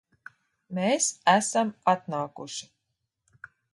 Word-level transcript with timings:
Mēs 0.77 1.09
esam 1.33 1.71
atnākuši 1.93 2.71